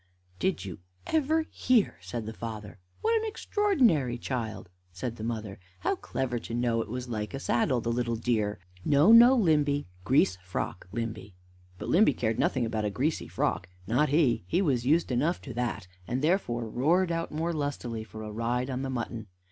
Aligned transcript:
"Did 0.39 0.65
you 0.65 0.79
ever 1.05 1.43
hear?" 1.43 1.99
said 2.01 2.25
the 2.25 2.33
father. 2.33 2.79
"What 3.01 3.15
an 3.21 3.27
extraordinary 3.27 4.17
child!" 4.17 4.67
said 4.91 5.17
the 5.17 5.23
mother. 5.23 5.59
"How 5.81 5.95
clever 5.95 6.39
to 6.39 6.55
know 6.55 6.81
it 6.81 6.89
was 6.89 7.07
like 7.07 7.35
a 7.35 7.39
saddle, 7.39 7.81
the 7.81 7.91
little 7.91 8.15
dear! 8.15 8.57
No, 8.83 9.11
no, 9.11 9.35
Limby; 9.35 9.85
grease 10.03 10.37
frock, 10.37 10.87
Limby." 10.91 11.35
But 11.77 11.89
Limby 11.89 12.15
cared 12.15 12.39
nothing 12.39 12.65
about 12.65 12.83
a 12.85 12.89
greasy 12.89 13.27
frock, 13.27 13.69
not 13.85 14.09
he 14.09 14.43
he 14.47 14.59
was 14.59 14.87
used 14.87 15.11
enough 15.11 15.39
to 15.41 15.53
that 15.53 15.87
and 16.07 16.23
therefore 16.23 16.67
roared 16.67 17.11
out 17.11 17.31
more 17.31 17.53
lustily 17.53 18.03
for 18.03 18.23
a 18.23 18.31
ride 18.31 18.71
on 18.71 18.81
the 18.81 18.89
mutton. 18.89 19.27